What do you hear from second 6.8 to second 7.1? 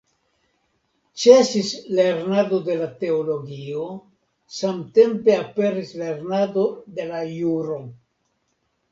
de